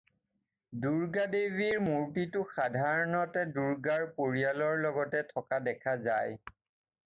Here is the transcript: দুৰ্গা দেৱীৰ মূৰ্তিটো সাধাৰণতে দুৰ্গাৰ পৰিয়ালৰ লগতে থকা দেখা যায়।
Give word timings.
দুৰ্গা 0.85 1.25
দেৱীৰ 1.33 1.83
মূৰ্তিটো 1.89 2.41
সাধাৰণতে 2.55 3.45
দুৰ্গাৰ 3.59 4.09
পৰিয়ালৰ 4.17 4.83
লগতে 4.89 5.25
থকা 5.35 5.65
দেখা 5.71 5.99
যায়। 6.09 6.45